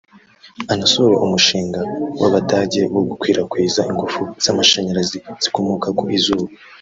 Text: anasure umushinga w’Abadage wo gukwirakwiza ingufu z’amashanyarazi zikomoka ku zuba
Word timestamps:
anasure 0.73 1.15
umushinga 1.25 1.81
w’Abadage 2.21 2.81
wo 2.95 3.01
gukwirakwiza 3.09 3.81
ingufu 3.91 4.21
z’amashanyarazi 4.43 5.17
zikomoka 5.43 5.87
ku 5.97 6.03
zuba 6.25 6.47